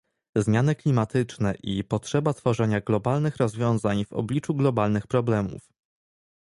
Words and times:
zmiany 0.35 0.75
klimatyczne 0.75 1.55
i 1.63 1.83
potrzeba 1.83 2.33
tworzenia 2.33 2.81
globalnych 2.81 3.37
rozwiązań 3.37 4.05
w 4.05 4.13
obliczu 4.13 4.55
globalnych 4.55 5.07
problemów 5.07 5.69